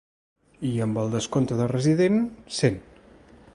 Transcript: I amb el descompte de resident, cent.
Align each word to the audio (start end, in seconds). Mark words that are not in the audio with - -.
I 0.69 0.71
amb 0.85 1.01
el 1.01 1.13
descompte 1.17 1.59
de 1.61 1.69
resident, 1.73 2.19
cent. 2.63 2.81